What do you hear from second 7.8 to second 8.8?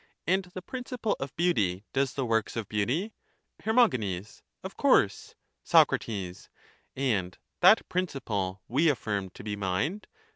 principle